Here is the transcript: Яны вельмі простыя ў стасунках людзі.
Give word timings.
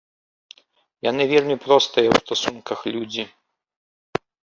Яны 1.09 1.23
вельмі 1.33 1.55
простыя 1.67 2.07
ў 2.09 2.17
стасунках 2.25 2.79
людзі. 2.97 3.23